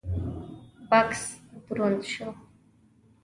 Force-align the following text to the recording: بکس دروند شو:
بکس 0.91 1.23
دروند 1.67 2.01
شو: 2.11 2.29